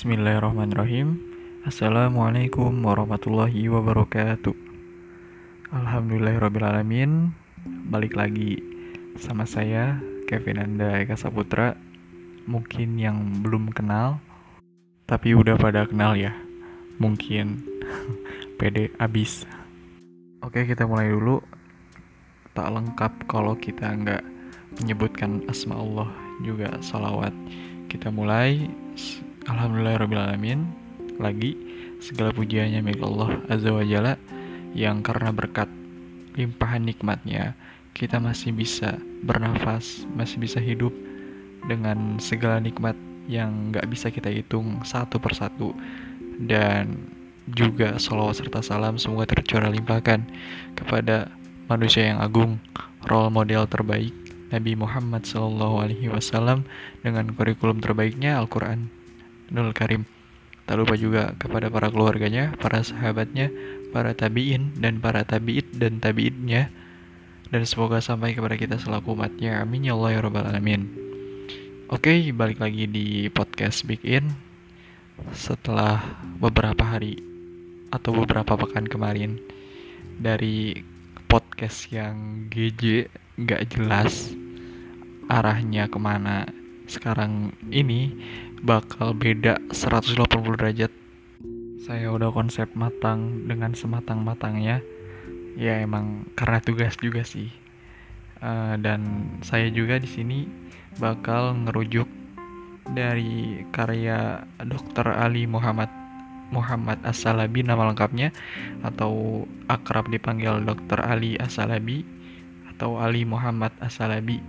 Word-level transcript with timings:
Bismillahirrahmanirrahim. 0.00 1.20
Assalamualaikum 1.68 2.72
warahmatullahi 2.72 3.68
wabarakatuh. 3.68 4.56
Alhamdulillahirrahmanirrahim 5.76 7.36
Balik 7.92 8.16
lagi 8.16 8.64
sama 9.20 9.44
saya 9.44 10.00
Kevin 10.24 10.56
Anda 10.56 11.04
Eka 11.04 11.20
Saputra. 11.20 11.76
Mungkin 12.48 12.96
yang 12.96 13.44
belum 13.44 13.76
kenal 13.76 14.24
Tapi 15.04 15.36
udah 15.36 15.60
pada 15.60 15.84
kenal 15.84 16.16
ya. 16.16 16.32
Mungkin. 16.96 17.60
PD 18.56 18.96
abis. 18.96 19.44
Oke 20.40 20.64
kita 20.64 20.88
mulai 20.88 21.12
dulu. 21.12 21.44
Tak 22.56 22.72
lengkap 22.72 23.28
kalau 23.28 23.52
kita 23.52 23.92
nggak 24.00 24.24
menyebutkan 24.80 25.44
asma 25.44 25.76
Allah 25.76 26.08
juga 26.40 26.80
salawat. 26.80 27.36
Kita 27.92 28.08
mulai 28.08 28.64
Alhamdulillahirrahmanirrahim 29.50 30.62
Lagi 31.18 31.58
segala 31.98 32.30
pujiannya 32.30 32.86
milik 32.86 33.02
Allah 33.02 33.42
Azza 33.50 33.74
wa 33.74 33.82
Jalla 33.82 34.14
Yang 34.78 35.10
karena 35.10 35.30
berkat 35.34 35.66
limpahan 36.38 36.86
nikmatnya 36.86 37.58
Kita 37.90 38.22
masih 38.22 38.54
bisa 38.54 39.02
bernafas 39.26 40.06
Masih 40.14 40.38
bisa 40.38 40.62
hidup 40.62 40.94
Dengan 41.66 42.22
segala 42.22 42.62
nikmat 42.62 42.94
yang 43.26 43.74
gak 43.74 43.86
bisa 43.90 44.10
kita 44.10 44.26
hitung 44.26 44.82
satu 44.82 45.22
persatu. 45.22 45.70
Dan 46.40 47.10
juga 47.50 47.94
salawat 47.98 48.42
serta 48.42 48.62
salam 48.62 49.02
semoga 49.02 49.34
tercurah 49.34 49.70
limpahkan 49.70 50.22
Kepada 50.78 51.26
manusia 51.66 52.06
yang 52.06 52.22
agung 52.22 52.62
Role 53.02 53.34
model 53.34 53.66
terbaik 53.66 54.14
Nabi 54.54 54.78
Muhammad 54.78 55.26
SAW 55.26 55.86
dengan 57.02 57.26
kurikulum 57.38 57.78
terbaiknya 57.78 58.34
Al-Quran 58.38 58.99
Nul 59.50 59.74
Karim. 59.74 60.06
Tak 60.64 60.78
lupa 60.78 60.94
juga 60.94 61.34
kepada 61.34 61.66
para 61.66 61.90
keluarganya, 61.90 62.54
para 62.62 62.80
sahabatnya, 62.86 63.50
para 63.90 64.14
tabiin 64.14 64.78
dan 64.78 65.02
para 65.02 65.26
tabiit 65.26 65.66
dan 65.74 65.98
tabiitnya 65.98 66.70
dan 67.50 67.66
semoga 67.66 67.98
sampai 67.98 68.38
kepada 68.38 68.54
kita 68.54 68.78
selaku 68.78 69.18
umatnya. 69.18 69.58
Amin 69.58 69.90
ya 69.90 69.98
Allah 69.98 70.14
ya 70.14 70.20
Rabbal 70.22 70.46
Alamin. 70.46 70.86
Oke, 71.90 72.30
balik 72.30 72.62
lagi 72.62 72.86
di 72.86 73.26
podcast 73.26 73.82
Big 73.82 73.98
In 74.06 74.30
setelah 75.34 76.00
beberapa 76.38 76.86
hari 76.86 77.18
atau 77.90 78.14
beberapa 78.14 78.54
pekan 78.54 78.86
kemarin 78.86 79.42
dari 80.22 80.78
podcast 81.26 81.90
yang 81.90 82.46
GJ 82.46 83.10
nggak 83.34 83.74
jelas 83.74 84.30
arahnya 85.26 85.90
ke 85.90 85.98
mana 85.98 86.46
sekarang 86.86 87.54
ini 87.70 88.14
bakal 88.60 89.16
beda 89.16 89.56
180 89.72 90.60
derajat. 90.60 90.92
Saya 91.80 92.12
udah 92.12 92.28
konsep 92.28 92.68
matang 92.76 93.48
dengan 93.48 93.72
sematang-matangnya. 93.72 94.84
Ya 95.56 95.80
emang 95.80 96.28
karena 96.36 96.60
tugas 96.60 96.94
juga 97.00 97.24
sih. 97.24 97.48
Uh, 98.40 98.76
dan 98.80 99.28
saya 99.44 99.68
juga 99.68 100.00
di 100.00 100.08
sini 100.08 100.38
bakal 100.96 101.56
ngerujuk 101.56 102.08
dari 102.92 103.64
karya 103.68 104.44
Dr. 104.64 105.12
Ali 105.12 105.44
Muhammad 105.44 105.92
Muhammad 106.50 106.98
As-Salabi 107.06 107.62
nama 107.62 107.92
lengkapnya 107.92 108.34
atau 108.82 109.44
akrab 109.70 110.10
dipanggil 110.10 110.60
Dr. 110.66 110.98
Ali 110.98 111.38
As-Salabi 111.38 112.02
atau 112.76 112.98
Ali 112.98 113.22
Muhammad 113.22 113.70
As-Salabi. 113.78 114.42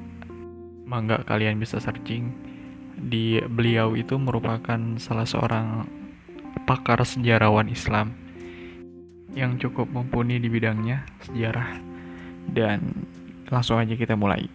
Mangga 0.88 1.24
kalian 1.24 1.62
bisa 1.62 1.78
searching 1.78 2.51
di 3.02 3.42
beliau 3.42 3.98
itu 3.98 4.16
merupakan 4.22 4.78
salah 5.02 5.26
seorang 5.26 5.90
pakar 6.70 7.02
sejarawan 7.02 7.68
Islam 7.68 8.14
yang 9.34 9.58
cukup 9.58 9.90
mumpuni 9.90 10.38
di 10.38 10.48
bidangnya 10.52 11.08
sejarah. 11.26 11.82
Dan 12.52 13.08
langsung 13.50 13.80
aja 13.82 13.96
kita 13.96 14.14
mulai. 14.14 14.46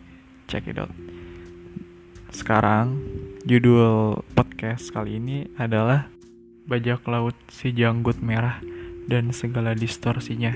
Check 0.46 0.70
it 0.70 0.78
out. 0.78 0.92
Sekarang 2.30 3.00
judul 3.48 4.20
podcast 4.36 4.92
kali 4.92 5.18
ini 5.18 5.48
adalah 5.56 6.10
bajak 6.66 7.06
laut 7.08 7.34
si 7.48 7.72
janggut 7.72 8.20
merah 8.20 8.60
dan 9.06 9.30
segala 9.32 9.72
distorsinya. 9.72 10.52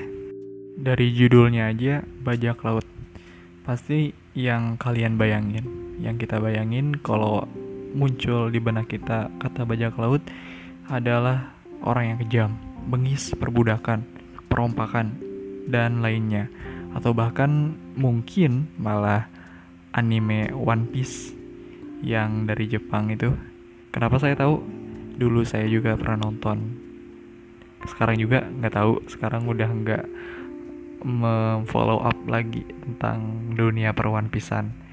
Dari 0.81 1.13
judulnya 1.15 1.71
aja 1.71 2.03
bajak 2.23 2.63
laut. 2.67 2.87
Pasti 3.65 4.13
yang 4.35 4.79
kalian 4.79 5.19
bayangin 5.19 5.67
yang 6.01 6.17
kita 6.17 6.41
bayangin 6.41 6.97
kalau 6.97 7.45
muncul 7.95 8.51
di 8.51 8.63
benak 8.63 8.91
kita 8.91 9.31
kata 9.39 9.67
bajak 9.67 9.99
laut 9.99 10.23
adalah 10.91 11.55
orang 11.83 12.15
yang 12.15 12.19
kejam, 12.27 12.51
bengis, 12.91 13.33
perbudakan, 13.39 14.05
perompakan, 14.51 15.17
dan 15.71 16.03
lainnya. 16.03 16.51
Atau 16.91 17.15
bahkan 17.15 17.79
mungkin 17.95 18.67
malah 18.75 19.31
anime 19.95 20.51
One 20.51 20.91
Piece 20.91 21.35
yang 22.03 22.47
dari 22.47 22.67
Jepang 22.67 23.11
itu. 23.15 23.31
Kenapa 23.95 24.19
saya 24.19 24.35
tahu? 24.35 24.63
Dulu 25.19 25.47
saya 25.47 25.67
juga 25.71 25.95
pernah 25.95 26.27
nonton. 26.27 26.79
Sekarang 27.87 28.19
juga 28.19 28.43
nggak 28.47 28.75
tahu. 28.75 28.93
Sekarang 29.07 29.47
udah 29.47 29.71
nggak 29.71 30.05
memfollow 31.01 32.05
up 32.05 32.19
lagi 32.29 32.67
tentang 32.85 33.51
dunia 33.57 33.97
per 33.97 34.11
One 34.11 34.29
Piecean 34.29 34.90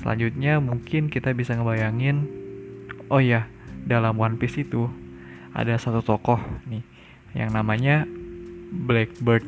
Selanjutnya 0.00 0.58
mungkin 0.58 1.12
kita 1.12 1.30
bisa 1.36 1.54
ngebayangin 1.54 2.42
Oh 3.12 3.20
ya, 3.20 3.44
dalam 3.84 4.16
One 4.16 4.40
Piece 4.40 4.64
itu 4.64 4.88
ada 5.52 5.76
satu 5.76 6.00
tokoh 6.00 6.40
nih 6.64 6.80
yang 7.36 7.52
namanya 7.52 8.08
Blackbird, 8.72 9.44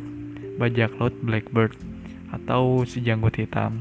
bajak 0.61 0.93
laut 1.01 1.17
Blackbird 1.25 1.73
atau 2.29 2.85
si 2.85 3.01
janggut 3.01 3.41
hitam. 3.41 3.81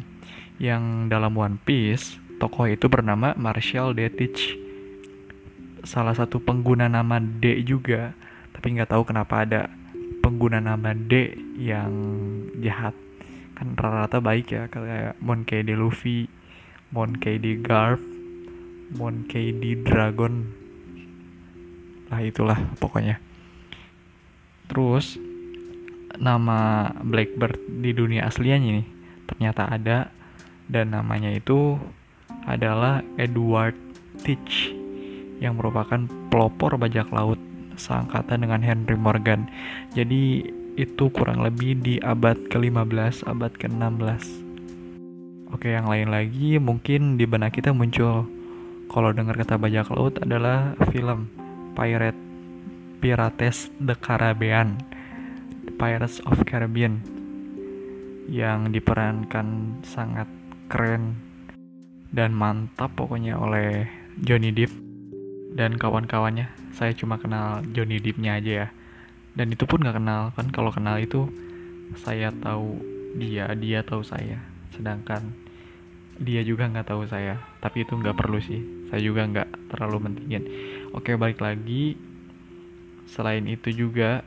Yang 0.56 1.12
dalam 1.12 1.36
One 1.36 1.60
Piece, 1.60 2.16
tokoh 2.40 2.72
itu 2.72 2.88
bernama 2.88 3.36
Marshall 3.36 3.92
Detich. 3.92 4.56
Salah 5.84 6.16
satu 6.16 6.40
pengguna 6.40 6.88
nama 6.88 7.20
D 7.20 7.60
juga, 7.68 8.16
tapi 8.56 8.80
nggak 8.80 8.96
tahu 8.96 9.04
kenapa 9.04 9.44
ada 9.44 9.68
pengguna 10.24 10.64
nama 10.64 10.96
D 10.96 11.36
yang 11.60 11.92
jahat. 12.64 12.96
Kan 13.52 13.76
rata-rata 13.76 14.24
baik 14.24 14.48
ya, 14.48 14.72
kayak 14.72 15.20
Monkey 15.20 15.60
D. 15.68 15.76
Luffy, 15.76 16.32
Monkey 16.94 17.42
D. 17.42 17.58
Garp, 17.58 17.98
Monkey 18.94 19.50
D. 19.50 19.82
Dragon. 19.82 20.46
Lah 22.14 22.22
itulah 22.22 22.62
pokoknya. 22.78 23.18
Terus 24.70 25.18
nama 26.22 26.94
Blackbird 27.02 27.58
di 27.82 27.90
dunia 27.98 28.30
aslinya 28.30 28.62
nih 28.62 28.86
ternyata 29.26 29.66
ada 29.66 30.14
dan 30.70 30.94
namanya 30.94 31.34
itu 31.34 31.82
adalah 32.46 33.02
Edward 33.18 33.74
Teach 34.22 34.70
yang 35.42 35.58
merupakan 35.58 36.06
pelopor 36.30 36.78
bajak 36.78 37.10
laut 37.10 37.42
seangkatan 37.74 38.46
dengan 38.46 38.62
Henry 38.62 38.94
Morgan. 38.94 39.50
Jadi 39.98 40.46
itu 40.78 41.10
kurang 41.10 41.42
lebih 41.42 41.82
di 41.82 41.98
abad 42.02 42.38
ke-15, 42.54 43.26
abad 43.26 43.52
ke-16. 43.58 44.43
Oke, 45.54 45.70
yang 45.70 45.86
lain 45.86 46.10
lagi 46.10 46.58
mungkin 46.58 47.22
di 47.22 47.30
benak 47.30 47.54
kita 47.54 47.70
muncul. 47.78 48.26
Kalau 48.90 49.10
dengar 49.14 49.38
kata 49.38 49.62
bajak 49.62 49.94
laut 49.94 50.18
adalah 50.18 50.74
film 50.90 51.30
Pirate 51.78 52.18
Pirates 52.98 53.70
the 53.78 53.94
Caribbean 53.94 54.82
Pirates 55.78 56.24
of 56.26 56.42
Caribbean 56.50 57.06
yang 58.26 58.74
diperankan 58.74 59.78
sangat 59.86 60.26
keren 60.72 61.22
dan 62.10 62.34
mantap 62.34 62.96
pokoknya 62.98 63.38
oleh 63.38 63.86
Johnny 64.22 64.50
Depp 64.50 64.74
dan 65.54 65.78
kawan-kawannya. 65.78 66.50
Saya 66.74 66.98
cuma 66.98 67.22
kenal 67.22 67.62
Johnny 67.78 68.02
Deppnya 68.02 68.42
aja 68.42 68.52
ya. 68.66 68.68
Dan 69.38 69.54
itu 69.54 69.70
pun 69.70 69.86
nggak 69.86 70.02
kenal 70.02 70.34
kan? 70.34 70.50
Kalau 70.50 70.74
kenal 70.74 70.98
itu 70.98 71.30
saya 72.00 72.34
tahu 72.34 72.82
dia 73.22 73.54
dia 73.54 73.86
tahu 73.86 74.02
saya. 74.02 74.42
Sedangkan 74.74 75.43
dia 76.20 76.42
juga 76.46 76.70
nggak 76.70 76.90
tahu 76.94 77.06
saya. 77.10 77.42
Tapi 77.62 77.86
itu 77.86 77.98
nggak 77.98 78.18
perlu 78.18 78.38
sih. 78.42 78.62
Saya 78.90 79.02
juga 79.02 79.26
nggak 79.26 79.74
terlalu 79.74 80.10
mentingin. 80.10 80.44
Oke 80.94 81.18
balik 81.18 81.42
lagi. 81.42 81.98
Selain 83.10 83.46
itu 83.46 83.70
juga 83.74 84.26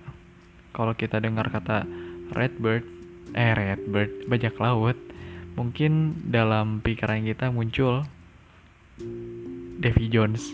kalau 0.77 0.93
kita 0.93 1.23
dengar 1.23 1.49
kata 1.49 1.89
redbird 2.37 2.85
eh 3.33 3.53
redbird 3.57 4.29
bajak 4.29 4.55
laut 4.61 4.95
mungkin 5.57 6.21
dalam 6.29 6.85
pikiran 6.85 7.25
kita 7.25 7.49
muncul 7.49 8.05
Davy 9.81 10.07
Jones 10.13 10.53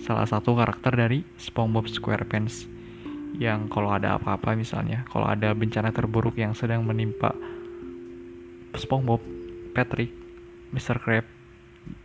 salah 0.00 0.24
satu 0.24 0.56
karakter 0.56 0.96
dari 0.96 1.20
SpongeBob 1.36 1.92
SquarePants 1.92 2.64
yang 3.36 3.68
kalau 3.68 3.92
ada 3.92 4.16
apa-apa 4.16 4.56
misalnya 4.56 5.04
kalau 5.12 5.28
ada 5.28 5.52
bencana 5.52 5.92
terburuk 5.92 6.40
yang 6.40 6.56
sedang 6.56 6.82
menimpa 6.88 7.36
SpongeBob 8.74 9.20
Patrick 9.76 10.19
Mr. 10.70 11.02
Crab 11.02 11.26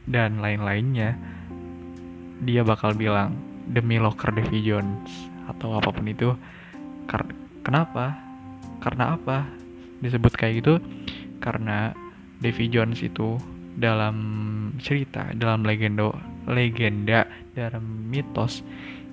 dan 0.10 0.42
lain-lainnya 0.42 1.18
dia 2.44 2.62
bakal 2.66 2.94
bilang 2.98 3.38
demi 3.70 3.98
locker 3.98 4.30
Davy 4.34 4.62
atau 5.46 5.78
apa 5.78 5.90
pun 5.94 6.06
itu. 6.06 6.34
Kar 7.06 7.26
kenapa? 7.62 8.18
Karena 8.82 9.18
apa? 9.18 9.46
Disebut 10.02 10.34
kayak 10.36 10.54
gitu 10.62 10.74
karena 11.40 11.94
Davy 12.42 12.68
Jones 12.68 13.00
itu 13.06 13.40
dalam 13.76 14.16
cerita 14.80 15.36
dalam 15.36 15.68
legenda 15.68 16.16
legenda 16.48 17.28
dalam 17.52 18.08
mitos 18.08 18.64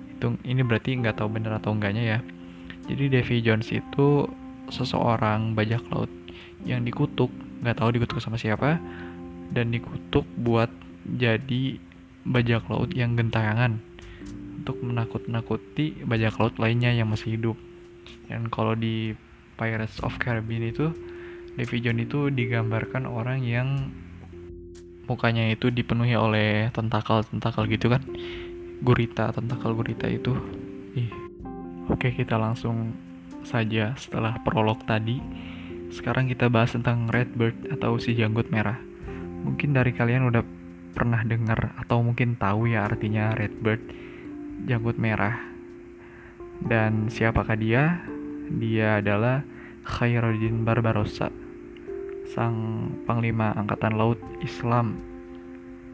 itu 0.07 0.39
ini 0.47 0.63
berarti 0.63 0.95
nggak 1.03 1.19
tahu 1.19 1.29
bener 1.31 1.57
atau 1.57 1.73
enggaknya 1.73 2.17
ya. 2.17 2.19
Jadi 2.87 3.09
Davy 3.11 3.39
Jones 3.39 3.71
itu 3.71 4.27
seseorang 4.71 5.55
bajak 5.55 5.83
laut 5.91 6.11
yang 6.63 6.83
dikutuk 6.83 7.31
nggak 7.63 7.79
tahu 7.79 7.95
dikutuk 7.95 8.19
sama 8.19 8.39
siapa 8.39 8.79
dan 9.53 9.69
dikutuk 9.69 10.25
buat 10.41 10.67
jadi 11.05 11.77
bajak 12.25 12.67
laut 12.67 12.91
yang 12.97 13.13
gentayangan. 13.13 13.79
Untuk 14.63 14.79
menakut-nakuti 14.79 16.03
bajak 16.07 16.39
laut 16.39 16.55
lainnya 16.57 16.95
yang 16.95 17.11
masih 17.11 17.35
hidup. 17.35 17.57
Dan 18.31 18.47
kalau 18.47 18.73
di 18.73 19.13
Pirates 19.59 19.99
of 20.01 20.15
Caribbean 20.17 20.65
itu 20.65 20.89
Davy 21.53 21.77
Jones 21.83 22.09
itu 22.09 22.33
digambarkan 22.33 23.05
orang 23.05 23.45
yang 23.45 23.93
mukanya 25.05 25.51
itu 25.51 25.69
dipenuhi 25.69 26.15
oleh 26.15 26.71
tentakel-tentakel 26.73 27.69
gitu 27.69 27.91
kan? 27.91 28.01
Gurita 28.81 29.29
tentakel 29.35 29.75
gurita 29.75 30.07
itu. 30.07 30.33
Ih. 30.97 31.11
Oke 31.91 32.15
kita 32.15 32.39
langsung 32.39 32.95
saja 33.43 33.91
setelah 33.99 34.39
prolog 34.41 34.81
tadi. 34.87 35.19
Sekarang 35.91 36.31
kita 36.31 36.47
bahas 36.49 36.73
tentang 36.73 37.11
Redbird 37.11 37.69
atau 37.69 37.99
si 38.01 38.15
janggut 38.17 38.49
merah 38.49 38.92
mungkin 39.43 39.75
dari 39.75 39.91
kalian 39.91 40.31
udah 40.31 40.43
pernah 40.93 41.21
dengar 41.21 41.75
atau 41.77 41.99
mungkin 42.01 42.39
tahu 42.39 42.71
ya 42.71 42.87
artinya 42.87 43.35
Redbird 43.35 43.81
janggut 44.65 44.95
merah 44.95 45.37
dan 46.63 47.11
siapakah 47.11 47.59
dia 47.59 47.99
dia 48.47 49.03
adalah 49.03 49.43
Khairuddin 49.83 50.63
Barbarossa 50.63 51.27
sang 52.31 52.89
panglima 53.03 53.51
angkatan 53.53 53.99
laut 53.99 54.17
Islam 54.39 54.95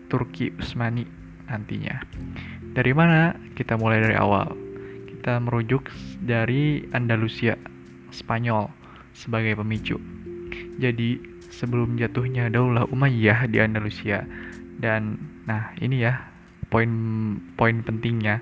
Turki 0.10 0.50
Utsmani 0.58 1.06
nantinya. 1.50 2.02
Dari 2.74 2.94
mana? 2.94 3.34
Kita 3.58 3.78
mulai 3.78 4.02
dari 4.02 4.18
awal. 4.18 4.54
Kita 5.10 5.42
merujuk 5.42 5.90
dari 6.22 6.86
Andalusia, 6.94 7.58
Spanyol 8.10 8.70
sebagai 9.14 9.58
pemicu. 9.58 9.98
Jadi, 10.82 11.22
sebelum 11.60 12.00
jatuhnya 12.00 12.48
Daulah 12.48 12.88
Umayyah 12.88 13.52
di 13.52 13.60
Andalusia 13.60 14.24
dan 14.80 15.20
nah 15.44 15.76
ini 15.84 16.08
ya 16.08 16.24
poin-poin 16.72 17.84
pentingnya. 17.84 18.40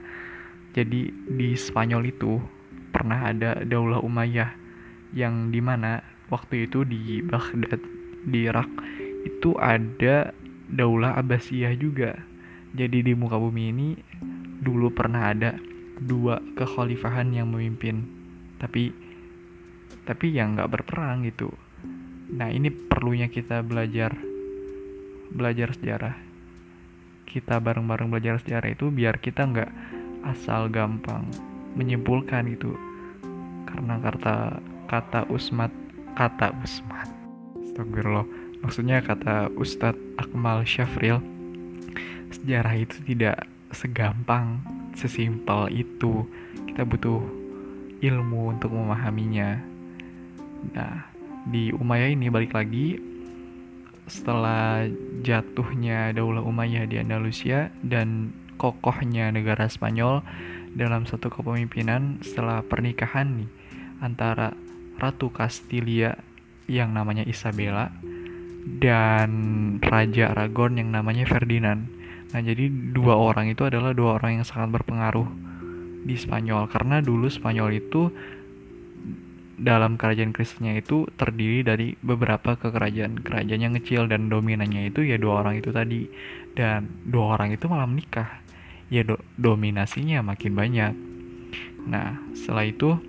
Jadi 0.78 1.10
di 1.10 1.58
Spanyol 1.58 2.14
itu 2.14 2.38
pernah 2.94 3.34
ada 3.34 3.66
Daulah 3.66 4.04
Umayyah 4.06 4.54
yang 5.18 5.50
di 5.50 5.58
mana 5.58 6.06
waktu 6.30 6.70
itu 6.70 6.86
di 6.86 7.26
Baghdad 7.26 7.82
di 8.30 8.46
Irak 8.46 8.70
itu 9.26 9.58
ada 9.58 10.30
Daulah 10.70 11.18
Abbasiyah 11.18 11.74
juga. 11.80 12.14
Jadi 12.78 13.02
di 13.02 13.14
muka 13.18 13.42
bumi 13.42 13.74
ini 13.74 13.90
dulu 14.62 14.94
pernah 14.94 15.34
ada 15.34 15.58
dua 15.98 16.38
kekhalifahan 16.54 17.34
yang 17.34 17.50
memimpin, 17.50 18.06
tapi 18.62 18.94
tapi 20.06 20.36
yang 20.36 20.54
nggak 20.54 20.70
berperang 20.70 21.26
gitu. 21.26 21.50
Nah 22.32 22.52
ini 22.52 22.72
perlunya 22.72 23.32
kita 23.32 23.64
belajar 23.64 24.16
belajar 25.32 25.72
sejarah. 25.76 26.16
Kita 27.28 27.60
bareng-bareng 27.60 28.08
belajar 28.08 28.40
sejarah 28.40 28.72
itu 28.72 28.88
biar 28.92 29.20
kita 29.20 29.44
nggak 29.48 29.72
asal 30.28 30.68
gampang 30.72 31.28
menyimpulkan 31.76 32.48
gitu. 32.52 32.76
Karena 33.68 34.00
kata 34.00 34.60
kata 34.88 35.28
Usmat 35.28 35.70
kata 36.16 36.56
Usmat 36.64 37.12
Astagfirullah 37.60 38.26
maksudnya 38.64 39.04
kata 39.04 39.54
Ustadz 39.54 40.00
Akmal 40.18 40.66
Syafril 40.66 41.22
sejarah 42.34 42.74
itu 42.74 42.98
tidak 43.06 43.46
segampang 43.70 44.64
sesimpel 44.96 45.70
itu 45.70 46.26
kita 46.72 46.88
butuh 46.88 47.22
ilmu 48.02 48.58
untuk 48.58 48.74
memahaminya 48.74 49.60
nah 50.74 51.06
di 51.48 51.72
Umayyah 51.72 52.12
ini 52.12 52.28
balik 52.28 52.56
lagi 52.56 53.00
setelah 54.08 54.88
jatuhnya 55.24 56.16
Daulah 56.16 56.44
Umayyah 56.44 56.88
di 56.88 57.00
Andalusia 57.00 57.72
dan 57.84 58.32
kokohnya 58.56 59.32
negara 59.32 59.68
Spanyol 59.68 60.24
dalam 60.76 61.08
satu 61.08 61.32
kepemimpinan 61.32 62.20
setelah 62.24 62.64
pernikahan 62.64 63.44
nih 63.44 63.50
antara 64.04 64.54
Ratu 64.98 65.30
Castilia 65.30 66.18
yang 66.68 66.92
namanya 66.92 67.24
Isabella 67.24 67.94
dan 68.68 69.32
Raja 69.80 70.36
Aragon 70.36 70.76
yang 70.76 70.92
namanya 70.92 71.24
Ferdinand. 71.24 71.88
Nah, 72.36 72.42
jadi 72.44 72.68
dua 72.68 73.16
orang 73.16 73.48
itu 73.48 73.64
adalah 73.64 73.96
dua 73.96 74.20
orang 74.20 74.42
yang 74.42 74.46
sangat 74.46 74.76
berpengaruh 74.76 75.28
di 76.04 76.16
Spanyol 76.20 76.68
karena 76.68 77.00
dulu 77.00 77.32
Spanyol 77.32 77.80
itu 77.80 78.12
dalam 79.58 79.98
kerajaan 79.98 80.32
Kristennya 80.32 80.78
itu 80.78 81.10
terdiri 81.18 81.66
dari 81.66 81.98
beberapa 82.00 82.54
kekerajaan 82.56 83.26
kerajaan 83.26 83.62
yang 83.62 83.74
kecil 83.82 84.06
dan 84.06 84.30
dominannya 84.30 84.94
itu 84.94 85.02
ya 85.02 85.18
dua 85.18 85.42
orang 85.42 85.58
itu 85.60 85.74
tadi 85.74 86.06
dan 86.54 86.86
dua 87.10 87.38
orang 87.38 87.58
itu 87.58 87.66
malah 87.66 87.90
menikah 87.90 88.42
ya 88.94 89.02
do 89.02 89.18
dominasinya 89.36 90.22
makin 90.22 90.54
banyak 90.54 90.94
nah 91.90 92.22
setelah 92.38 92.70
itu 92.70 93.02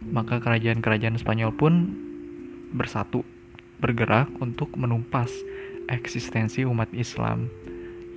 maka 0.00 0.40
kerajaan-kerajaan 0.40 1.20
Spanyol 1.20 1.52
pun 1.52 1.92
bersatu, 2.72 3.20
bergerak 3.82 4.32
untuk 4.40 4.72
menumpas 4.80 5.28
eksistensi 5.90 6.64
umat 6.64 6.88
Islam 6.96 7.52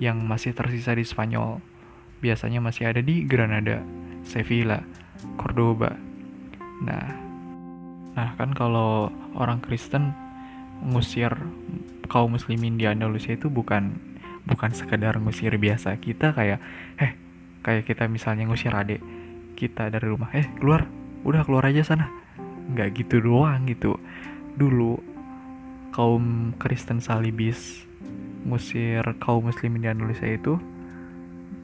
yang 0.00 0.24
masih 0.24 0.56
tersisa 0.56 0.96
di 0.96 1.04
Spanyol. 1.04 1.60
Biasanya 2.24 2.64
masih 2.64 2.88
ada 2.88 3.04
di 3.04 3.28
Granada, 3.28 3.84
Sevilla, 4.24 4.80
Cordoba. 5.36 6.13
Nah, 6.82 7.06
nah 8.18 8.28
kan 8.34 8.50
kalau 8.56 9.12
orang 9.38 9.62
Kristen 9.62 10.10
ngusir 10.82 11.30
kaum 12.10 12.34
muslimin 12.34 12.74
di 12.74 12.90
Andalusia 12.90 13.38
itu 13.38 13.46
bukan 13.46 13.94
bukan 14.44 14.70
sekedar 14.76 15.16
ngusir 15.16 15.56
biasa 15.56 15.96
kita 16.02 16.36
kayak 16.36 16.60
eh 17.00 17.16
kayak 17.64 17.88
kita 17.88 18.04
misalnya 18.10 18.44
ngusir 18.44 18.74
adik 18.74 19.00
kita 19.56 19.88
dari 19.88 20.04
rumah 20.04 20.28
eh 20.36 20.44
keluar 20.58 20.84
udah 21.24 21.42
keluar 21.46 21.64
aja 21.70 21.94
sana. 21.94 22.10
Nggak 22.74 23.04
gitu 23.04 23.22
doang 23.22 23.64
gitu. 23.70 23.96
Dulu 24.58 24.98
kaum 25.94 26.52
Kristen 26.58 26.98
salibis 26.98 27.86
ngusir 28.44 29.00
kaum 29.22 29.48
muslimin 29.48 29.80
di 29.80 29.88
Indonesia 29.88 30.28
itu 30.28 30.60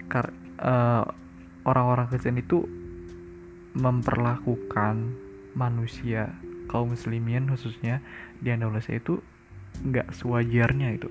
kar 0.08 0.32
uh, 0.62 1.04
orang-orang 1.68 2.08
Kristen 2.08 2.40
itu 2.40 2.64
memperlakukan 3.74 5.14
manusia 5.54 6.34
kaum 6.70 6.94
muslimin 6.94 7.50
khususnya 7.50 7.98
di 8.38 8.54
Indonesia 8.54 8.94
itu 8.94 9.18
nggak 9.82 10.14
sewajarnya 10.14 10.94
itu. 10.94 11.08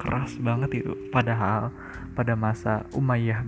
Keras 0.00 0.38
banget 0.40 0.84
itu. 0.84 0.92
Padahal 1.12 1.74
pada 2.14 2.34
masa 2.38 2.86
Umayyah 2.96 3.44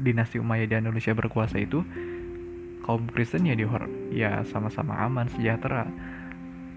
dinasti 0.00 0.40
Umayyah 0.40 0.68
di 0.68 0.76
Indonesia 0.78 1.12
berkuasa 1.12 1.60
itu 1.60 1.84
kaum 2.82 3.06
Kristen 3.14 3.46
ya 3.46 3.54
di 3.54 3.64
ya 4.10 4.42
sama-sama 4.48 4.98
aman 5.00 5.30
sejahtera. 5.30 5.86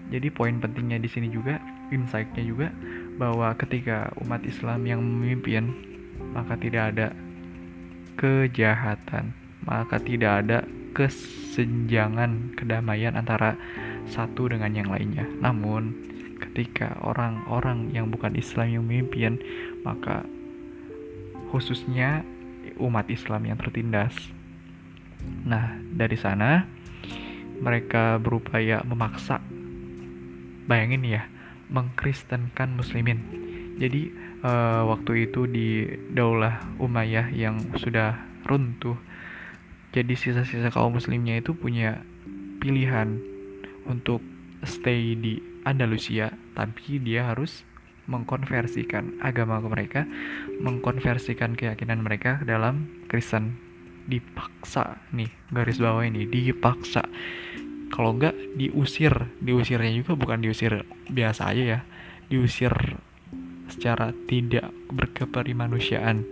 Jadi 0.06 0.30
poin 0.30 0.62
pentingnya 0.62 1.02
di 1.02 1.10
sini 1.10 1.26
juga 1.26 1.58
insightnya 1.90 2.42
juga 2.46 2.68
bahwa 3.18 3.54
ketika 3.58 4.10
umat 4.22 4.42
Islam 4.46 4.86
yang 4.86 5.00
memimpin 5.02 5.74
maka 6.34 6.54
tidak 6.58 6.94
ada 6.94 7.08
kejahatan 8.16 9.34
maka 9.66 9.98
tidak 9.98 10.46
ada 10.46 10.58
kesenjangan 10.96 12.56
kedamaian 12.56 13.12
antara 13.20 13.60
satu 14.08 14.48
dengan 14.48 14.72
yang 14.72 14.88
lainnya 14.88 15.28
namun 15.44 15.92
ketika 16.40 16.96
orang-orang 17.04 17.92
yang 17.92 18.08
bukan 18.08 18.32
Islam 18.32 18.72
yang 18.72 18.84
memimpin 18.88 19.36
maka 19.84 20.24
khususnya 21.52 22.24
umat 22.80 23.04
Islam 23.12 23.44
yang 23.44 23.60
tertindas 23.60 24.16
Nah, 25.46 25.78
dari 25.80 26.16
sana 26.18 26.66
mereka 27.56 28.20
berupaya 28.20 28.84
memaksa 28.84 29.40
bayangin 30.68 31.06
ya, 31.06 31.22
mengkristenkan 31.72 32.76
muslimin. 32.76 33.22
Jadi 33.76 34.12
uh, 34.44 34.88
waktu 34.88 35.28
itu 35.30 35.48
di 35.48 35.88
Daulah 36.12 36.60
Umayyah 36.80 37.32
yang 37.32 37.60
sudah 37.76 38.16
runtuh, 38.44 38.96
jadi 39.96 40.12
sisa-sisa 40.12 40.68
kaum 40.68 41.00
muslimnya 41.00 41.40
itu 41.40 41.56
punya 41.56 42.04
pilihan 42.60 43.16
untuk 43.88 44.20
stay 44.60 45.16
di 45.16 45.40
Andalusia, 45.64 46.36
tapi 46.52 47.00
dia 47.00 47.32
harus 47.32 47.64
mengkonversikan 48.04 49.16
agama 49.24 49.56
mereka, 49.64 50.04
mengkonversikan 50.60 51.56
keyakinan 51.56 52.04
mereka 52.04 52.44
dalam 52.44 52.92
Kristen. 53.08 53.56
Dipaksa 54.06 55.00
nih, 55.16 55.32
garis 55.50 55.80
bawah 55.82 56.04
ini 56.04 56.28
dipaksa. 56.28 57.02
Kalau 57.90 58.14
enggak 58.14 58.36
diusir, 58.54 59.10
diusirnya 59.42 59.90
juga 59.96 60.14
bukan 60.14 60.44
diusir 60.44 60.86
biasa 61.10 61.56
aja 61.56 61.64
ya, 61.64 61.80
diusir 62.28 62.70
secara 63.72 64.12
tidak 64.30 64.70
berkeperimanusiaan. 64.92 66.22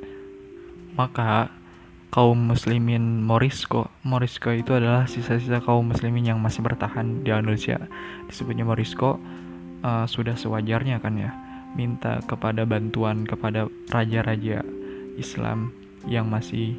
Maka 0.94 1.50
kaum 2.14 2.54
muslimin 2.54 3.26
Morisco. 3.26 3.90
Morisco 4.06 4.54
itu 4.54 4.70
adalah 4.70 5.10
sisa-sisa 5.10 5.58
kaum 5.58 5.90
muslimin 5.90 6.30
yang 6.30 6.38
masih 6.38 6.62
bertahan 6.62 7.26
di 7.26 7.34
Indonesia. 7.34 7.90
Disebutnya 8.30 8.62
Morisco 8.62 9.18
uh, 9.82 10.06
sudah 10.06 10.38
sewajarnya 10.38 11.02
kan 11.02 11.18
ya 11.18 11.34
minta 11.74 12.22
kepada 12.30 12.62
bantuan 12.62 13.26
kepada 13.26 13.66
raja-raja 13.90 14.62
Islam 15.18 15.74
yang 16.06 16.30
masih 16.30 16.78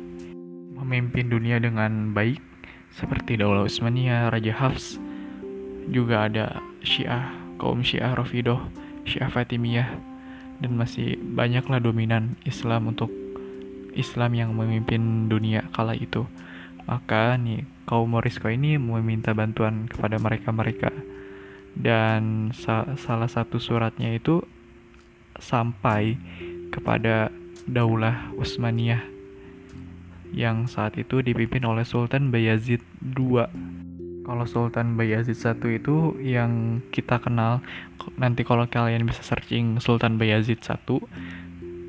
memimpin 0.80 1.28
dunia 1.28 1.60
dengan 1.60 2.16
baik 2.16 2.40
seperti 2.96 3.36
Daulah 3.36 3.68
Utsmaniyah, 3.68 4.32
Raja 4.32 4.56
Hafs, 4.56 5.04
juga 5.92 6.32
ada 6.32 6.64
Syiah, 6.80 7.28
kaum 7.60 7.84
Syiah 7.84 8.16
Rafidah, 8.16 8.64
Syiah 9.04 9.28
Fatimiyah, 9.28 10.00
dan 10.64 10.80
masih 10.80 11.20
banyaklah 11.36 11.84
dominan 11.84 12.40
Islam 12.48 12.88
untuk 12.88 13.12
Islam 13.96 14.36
yang 14.36 14.52
memimpin 14.54 15.32
dunia 15.32 15.66
kala 15.72 15.96
itu. 15.98 16.28
Maka 16.86 17.40
nih 17.40 17.66
kaum 17.90 18.14
Morisco 18.14 18.46
ini 18.52 18.78
meminta 18.78 19.34
bantuan 19.34 19.90
kepada 19.90 20.22
mereka-mereka. 20.22 20.94
Dan 21.76 22.54
sa 22.56 22.96
salah 22.96 23.28
satu 23.28 23.58
suratnya 23.58 24.16
itu 24.16 24.46
sampai 25.40 26.16
kepada 26.72 27.34
Daulah 27.66 28.32
Utsmaniyah 28.38 29.16
yang 30.36 30.68
saat 30.68 31.00
itu 31.00 31.24
dipimpin 31.24 31.64
oleh 31.64 31.88
Sultan 31.88 32.30
Bayazid 32.30 32.84
II. 33.02 33.48
Kalau 34.26 34.46
Sultan 34.50 34.98
Bayazid 34.98 35.38
I 35.38 35.78
itu 35.78 36.18
yang 36.20 36.82
kita 36.90 37.22
kenal 37.22 37.62
nanti 38.18 38.42
kalau 38.42 38.66
kalian 38.66 39.06
bisa 39.06 39.22
searching 39.22 39.78
Sultan 39.78 40.18
Bayazid 40.18 40.60
I 40.66 40.78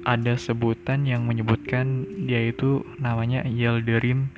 ada 0.06 0.38
sebutan 0.38 1.02
yang 1.02 1.26
menyebutkan 1.26 2.06
dia 2.30 2.46
itu 2.46 2.86
namanya 3.02 3.42
Yildirim 3.42 4.30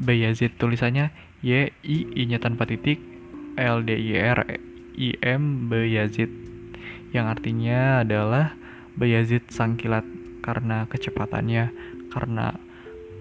Bayazid 0.00 0.56
tulisannya 0.56 1.12
Y 1.44 1.68
I 1.84 1.96
I 2.16 2.22
nya 2.24 2.40
tanpa 2.40 2.64
titik 2.64 2.96
L 3.60 3.84
D 3.84 3.92
I 3.92 4.16
R 4.16 4.40
I 4.96 5.08
M 5.20 5.68
Bayazid 5.68 6.32
yang 7.12 7.28
artinya 7.28 8.00
adalah 8.00 8.56
Bayazid 8.96 9.52
sang 9.52 9.76
kilat 9.76 10.08
karena 10.40 10.88
kecepatannya 10.88 11.68
karena 12.08 12.56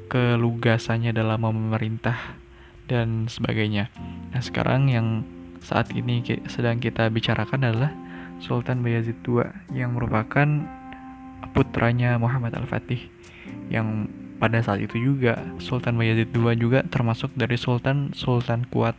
kelugasannya 0.07 1.11
dalam 1.11 1.43
memerintah 1.43 2.39
dan 2.87 3.27
sebagainya. 3.27 3.91
Nah, 4.31 4.43
sekarang 4.43 4.91
yang 4.91 5.23
saat 5.63 5.91
ini 5.95 6.23
sedang 6.51 6.79
kita 6.83 7.07
bicarakan 7.07 7.67
adalah 7.67 7.91
Sultan 8.43 8.83
Bayazid 8.83 9.19
II 9.23 9.47
yang 9.71 9.95
merupakan 9.95 10.80
putranya 11.51 12.15
Muhammad 12.21 12.53
Al-Fatih 12.55 13.09
yang 13.71 14.07
pada 14.41 14.57
saat 14.65 14.81
itu 14.81 14.97
juga 14.97 15.37
Sultan 15.61 16.01
Bayazid 16.01 16.33
II 16.33 16.49
juga 16.57 16.81
termasuk 16.89 17.29
dari 17.37 17.61
Sultan 17.61 18.09
Sultan 18.17 18.65
kuat 18.65 18.97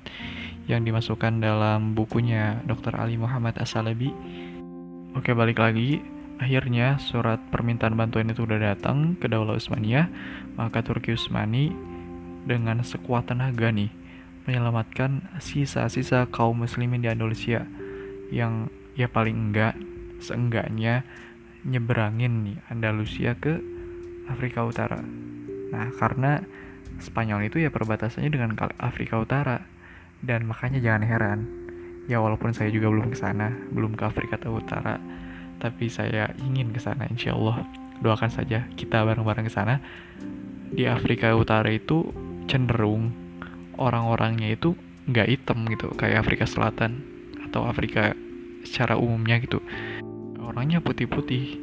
yang 0.70 0.86
dimasukkan 0.86 1.42
dalam 1.42 1.98
bukunya 1.98 2.62
Dr. 2.62 2.94
Ali 2.94 3.18
Muhammad 3.18 3.58
As-Salabi. 3.58 4.14
Oke, 5.18 5.34
balik 5.34 5.58
lagi. 5.58 5.98
Akhirnya 6.38 6.98
surat 6.98 7.38
permintaan 7.50 7.98
bantuan 7.98 8.30
itu 8.30 8.46
udah 8.46 8.74
datang 8.74 9.18
ke 9.18 9.26
Daulah 9.30 9.58
Utsmaniyah, 9.58 10.06
maka 10.54 10.82
Turki 10.82 11.14
Utsmani 11.14 11.70
dengan 12.46 12.82
sekuat 12.82 13.30
tenaga 13.30 13.70
nih 13.70 13.90
menyelamatkan 14.42 15.38
sisa-sisa 15.38 16.26
kaum 16.34 16.66
muslimin 16.66 16.98
di 16.98 17.06
Andalusia 17.10 17.62
yang 18.34 18.66
ya 18.98 19.06
paling 19.06 19.50
enggak 19.50 19.78
seenggaknya 20.18 21.06
nyeberangin 21.62 22.32
nih 22.46 22.58
Andalusia 22.70 23.38
ke 23.38 23.62
Afrika 24.26 24.66
Utara. 24.66 24.98
Nah, 25.72 25.88
karena 25.96 26.42
Spanyol 27.02 27.50
itu 27.50 27.58
ya 27.58 27.72
perbatasannya 27.72 28.30
dengan 28.30 28.54
Afrika 28.78 29.18
Utara 29.18 29.66
dan 30.22 30.46
makanya 30.46 30.78
jangan 30.78 31.02
heran 31.02 31.40
ya 32.06 32.22
walaupun 32.22 32.54
saya 32.54 32.70
juga 32.70 32.90
belum 32.90 33.10
ke 33.10 33.18
sana, 33.18 33.50
belum 33.74 33.98
ke 33.98 34.02
Afrika 34.06 34.38
Utara, 34.46 34.98
tapi 35.58 35.90
saya 35.90 36.30
ingin 36.42 36.70
ke 36.70 36.78
sana 36.78 37.06
insya 37.10 37.34
Allah. 37.34 37.66
Doakan 38.02 38.30
saja 38.30 38.66
kita 38.74 39.06
bareng-bareng 39.06 39.46
ke 39.46 39.52
sana. 39.52 39.78
Di 40.72 40.86
Afrika 40.86 41.30
Utara 41.34 41.70
itu 41.70 42.10
cenderung 42.50 43.14
orang-orangnya 43.78 44.50
itu 44.54 44.74
nggak 45.06 45.28
hitam 45.30 45.66
gitu 45.66 45.90
kayak 45.98 46.22
Afrika 46.22 46.46
Selatan 46.46 47.02
atau 47.50 47.66
Afrika 47.66 48.14
secara 48.62 48.94
umumnya 48.94 49.42
gitu 49.42 49.58
orangnya 50.52 50.84
putih-putih. 50.84 51.56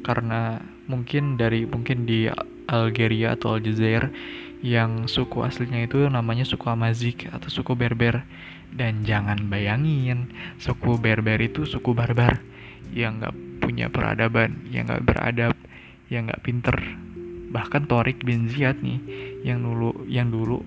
Karena 0.00 0.56
mungkin 0.88 1.36
dari 1.36 1.68
mungkin 1.68 2.08
di 2.08 2.24
Algeria 2.64 3.36
atau 3.36 3.60
Aljazair 3.60 4.08
yang 4.64 5.04
suku 5.04 5.44
aslinya 5.44 5.84
itu 5.84 6.08
namanya 6.08 6.48
suku 6.48 6.64
Amazik 6.72 7.28
atau 7.28 7.52
suku 7.52 7.76
Berber. 7.76 8.24
Dan 8.72 9.04
jangan 9.04 9.52
bayangin 9.52 10.32
suku 10.56 10.96
Berber 10.96 11.36
itu 11.42 11.68
suku 11.68 11.92
barbar 11.92 12.38
yang 12.94 13.18
nggak 13.18 13.34
punya 13.62 13.86
peradaban 13.90 14.66
yang 14.70 14.86
nggak 14.86 15.04
beradab 15.04 15.54
yang 16.10 16.30
nggak 16.30 16.42
pinter. 16.42 16.76
Bahkan 17.50 17.90
Torik 17.90 18.22
bin 18.22 18.46
Ziyad 18.46 18.78
nih 18.78 18.98
yang 19.42 19.62
dulu 19.62 20.06
yang 20.06 20.30
dulu 20.30 20.62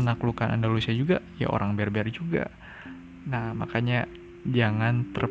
menaklukkan 0.00 0.56
Andalusia 0.56 0.96
juga 0.96 1.20
ya 1.36 1.52
orang 1.52 1.76
Berber 1.76 2.08
juga. 2.08 2.48
Nah 3.28 3.52
makanya 3.52 4.08
jangan 4.48 5.04
ter 5.12 5.28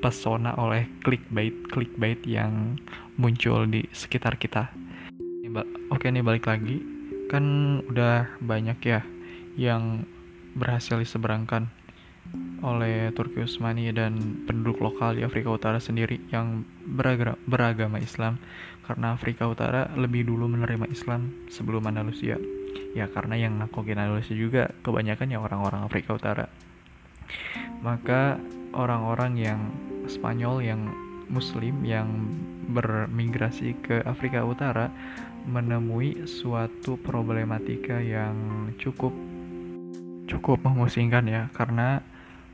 terpesona 0.00 0.56
oleh 0.56 0.88
clickbait 1.04 1.52
clickbait 1.68 2.16
yang 2.24 2.80
muncul 3.20 3.68
di 3.68 3.84
sekitar 3.92 4.40
kita. 4.40 4.72
Oke 5.92 6.08
nih 6.08 6.24
balik 6.24 6.48
lagi, 6.48 6.80
kan 7.28 7.44
udah 7.84 8.40
banyak 8.40 8.80
ya 8.80 9.04
yang 9.60 10.08
berhasil 10.56 10.96
diseberangkan 10.96 11.68
oleh 12.64 13.12
Turki 13.12 13.44
Utsmani 13.44 13.92
dan 13.92 14.40
penduduk 14.48 14.80
lokal 14.80 15.20
di 15.20 15.22
Afrika 15.26 15.52
Utara 15.52 15.76
sendiri 15.76 16.16
yang 16.32 16.64
beragama, 16.88 17.36
beragama 17.44 18.00
Islam. 18.00 18.40
Karena 18.88 19.12
Afrika 19.12 19.52
Utara 19.52 19.92
lebih 20.00 20.24
dulu 20.24 20.48
menerima 20.48 20.88
Islam 20.88 21.44
sebelum 21.52 21.84
Andalusia. 21.84 22.40
Ya 22.96 23.04
karena 23.04 23.36
yang 23.36 23.60
nakokin 23.60 24.00
Andalusia 24.00 24.32
juga 24.32 24.72
kebanyakan 24.80 25.28
ya 25.28 25.44
orang-orang 25.44 25.84
Afrika 25.84 26.16
Utara 26.16 26.48
maka 27.80 28.36
orang-orang 28.74 29.32
yang 29.36 29.60
Spanyol 30.06 30.64
yang 30.64 30.90
Muslim 31.30 31.86
yang 31.86 32.08
bermigrasi 32.70 33.78
ke 33.82 34.02
Afrika 34.02 34.42
Utara 34.42 34.90
menemui 35.46 36.26
suatu 36.26 36.98
problematika 37.00 37.98
yang 38.02 38.34
cukup 38.76 39.14
cukup 40.26 40.62
memusingkan 40.62 41.26
ya 41.26 41.42
karena 41.54 42.02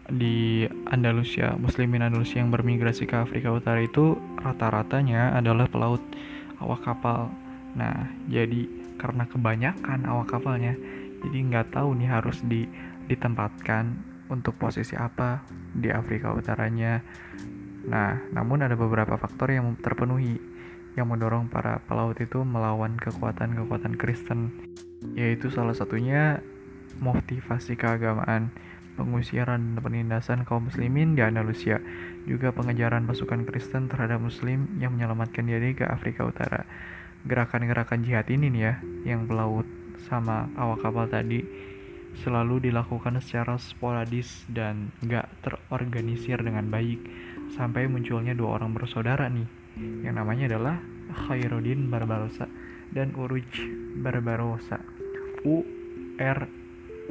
di 0.07 0.65
Andalusia 0.87 1.59
Muslimin 1.59 2.07
Andalusia 2.07 2.39
yang 2.39 2.55
bermigrasi 2.55 3.11
ke 3.11 3.17
Afrika 3.19 3.51
Utara 3.51 3.83
itu 3.83 4.15
rata-ratanya 4.39 5.35
adalah 5.35 5.67
pelaut 5.67 6.01
awak 6.63 6.87
kapal. 6.87 7.29
Nah 7.75 8.07
jadi 8.31 8.71
karena 8.97 9.27
kebanyakan 9.29 10.07
awak 10.09 10.31
kapalnya 10.33 10.79
jadi 11.27 11.39
nggak 11.53 11.75
tahu 11.75 11.99
nih 11.99 12.09
harus 12.09 12.39
di 12.47 12.65
ditempatkan 13.11 14.16
untuk 14.29 14.59
posisi 14.59 14.99
apa 14.99 15.45
di 15.73 15.91
Afrika 15.93 16.35
Utaranya. 16.35 17.01
Nah, 17.87 18.19
namun 18.35 18.67
ada 18.67 18.75
beberapa 18.75 19.15
faktor 19.15 19.55
yang 19.55 19.79
terpenuhi 19.79 20.39
yang 20.97 21.13
mendorong 21.13 21.53
para 21.53 21.85
pelaut 21.85 22.17
itu 22.17 22.41
melawan 22.43 22.97
kekuatan-kekuatan 22.97 24.01
Kristen, 24.01 24.51
yaitu 25.13 25.53
salah 25.53 25.77
satunya 25.77 26.41
motivasi 26.99 27.77
keagamaan, 27.77 28.49
pengusiran 28.97 29.77
dan 29.77 29.81
penindasan 29.85 30.49
kaum 30.49 30.73
muslimin 30.73 31.13
di 31.13 31.21
Andalusia, 31.21 31.85
juga 32.25 32.51
pengejaran 32.57 33.05
pasukan 33.05 33.45
Kristen 33.45 33.93
terhadap 33.93 34.25
muslim 34.25 34.73
yang 34.81 34.97
menyelamatkan 34.97 35.45
diri 35.45 35.77
ke 35.77 35.85
Afrika 35.85 36.25
Utara. 36.25 36.65
Gerakan-gerakan 37.29 38.01
jihad 38.01 38.27
ini 38.33 38.49
nih 38.49 38.63
ya, 38.65 38.75
yang 39.05 39.29
pelaut 39.29 39.69
sama 40.09 40.49
awak 40.57 40.81
kapal 40.81 41.07
tadi 41.13 41.45
selalu 42.25 42.71
dilakukan 42.71 43.21
secara 43.21 43.61
sporadis 43.61 44.49
dan 44.49 44.93
gak 45.05 45.29
terorganisir 45.45 46.41
dengan 46.41 46.73
baik 46.73 47.05
sampai 47.53 47.87
munculnya 47.87 48.33
dua 48.33 48.57
orang 48.61 48.73
bersaudara 48.73 49.29
nih. 49.29 49.49
Yang 49.77 50.15
namanya 50.17 50.45
adalah 50.49 50.77
Khairuddin 51.13 51.93
Barbarossa 51.93 52.49
dan 52.91 53.13
Uruj 53.13 53.45
Barbarossa. 54.01 54.81
U 55.45 55.61
R 56.17 56.41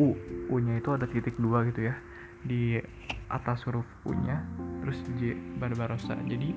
U. 0.01 0.17
U 0.49 0.55
nya 0.57 0.81
itu 0.81 0.89
ada 0.89 1.05
titik 1.05 1.37
dua 1.37 1.61
gitu 1.69 1.93
ya. 1.93 1.95
Di 2.41 2.81
atas 3.29 3.65
huruf 3.69 3.85
U 4.05 4.17
nya 4.17 4.41
terus 4.81 4.97
J 5.21 5.37
Barbarossa. 5.61 6.17
Jadi 6.25 6.49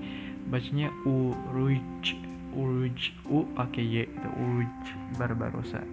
bacanya 0.48 0.88
Uruj 1.04 2.16
Uruj 2.56 2.98
U 3.28 3.44
pakai 3.52 3.84
Y 3.84 3.96
itu 4.08 4.28
Uruj 4.40 4.74
Barbarossa. 5.20 5.84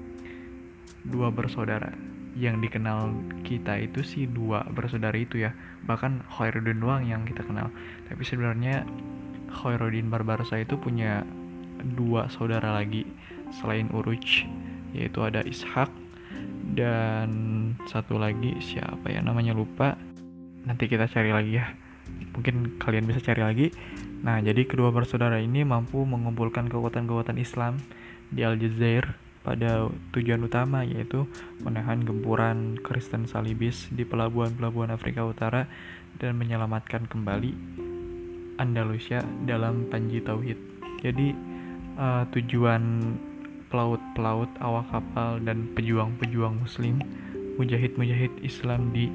Dua 1.03 1.29
bersaudara 1.29 2.14
yang 2.35 2.59
dikenal 2.59 3.15
kita 3.47 3.79
itu 3.79 4.03
sih 4.03 4.23
dua 4.27 4.67
bersaudara 4.75 5.15
itu 5.15 5.39
ya. 5.41 5.55
Bahkan 5.87 6.27
Khairuddin 6.35 6.83
doang 6.83 7.07
yang 7.07 7.23
kita 7.23 7.41
kenal. 7.47 7.71
Tapi 8.11 8.21
sebenarnya 8.27 8.83
Khairuddin 9.55 10.11
Barbarossa 10.11 10.59
itu 10.59 10.75
punya 10.75 11.23
dua 11.95 12.27
saudara 12.27 12.75
lagi 12.75 13.07
selain 13.55 13.87
Uruj 13.91 14.43
yaitu 14.95 15.19
ada 15.23 15.43
Ishak 15.43 15.91
dan 16.75 17.29
satu 17.87 18.19
lagi 18.19 18.59
siapa 18.59 19.11
ya 19.11 19.23
namanya 19.23 19.55
lupa. 19.55 19.95
Nanti 20.67 20.91
kita 20.91 21.07
cari 21.07 21.31
lagi 21.31 21.51
ya. 21.55 21.71
Mungkin 22.35 22.79
kalian 22.83 23.07
bisa 23.07 23.23
cari 23.23 23.41
lagi. 23.43 23.67
Nah 24.27 24.43
jadi 24.43 24.67
kedua 24.67 24.91
bersaudara 24.91 25.39
ini 25.39 25.63
mampu 25.63 26.03
mengumpulkan 26.03 26.67
kekuatan-kekuatan 26.67 27.39
Islam 27.39 27.79
di 28.33 28.43
Aljazair 28.43 29.24
pada 29.45 29.93
tujuan 30.17 30.41
utama 30.41 30.81
yaitu 30.81 31.29
menahan 31.61 32.01
gempuran 32.01 32.81
Kristen 32.81 33.29
Salibis 33.29 33.85
di 33.93 34.01
pelabuhan-pelabuhan 34.01 34.89
Afrika 34.89 35.21
Utara 35.21 35.69
dan 36.17 36.41
menyelamatkan 36.41 37.05
kembali 37.05 37.53
Andalusia 38.57 39.21
dalam 39.45 39.85
Panji 39.93 40.25
Tauhid. 40.25 40.57
Jadi 41.05 41.37
uh, 42.01 42.25
tujuan 42.33 43.13
pelaut-pelaut, 43.69 44.49
awak 44.57 44.89
kapal 44.89 45.37
dan 45.45 45.69
pejuang-pejuang 45.77 46.65
muslim, 46.65 46.97
mujahid-mujahid 47.61 48.33
Islam 48.41 48.89
di 48.89 49.13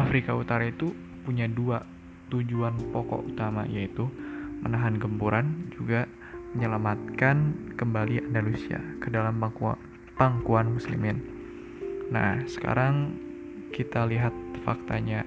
Afrika 0.00 0.32
Utara 0.32 0.64
itu 0.64 0.96
punya 1.28 1.44
dua 1.44 1.84
tujuan 2.32 2.76
pokok 2.92 3.34
utama 3.34 3.64
yaitu 3.68 4.08
menahan 4.64 4.96
gempuran 4.96 5.72
juga 5.74 6.08
menyelamatkan 6.56 7.36
kembali 7.76 8.30
Andalusia 8.30 8.80
ke 9.02 9.12
dalam 9.12 9.36
pangkuan, 9.36 9.76
pangkuan 10.16 10.72
muslimin. 10.72 11.20
Nah, 12.08 12.40
sekarang 12.48 13.20
kita 13.72 14.08
lihat 14.08 14.32
faktanya. 14.64 15.24